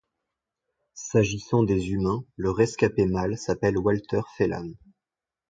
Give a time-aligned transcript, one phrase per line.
[0.95, 4.71] S'agissant des humains, le rescapé mâle s'appelle Walter Phelan.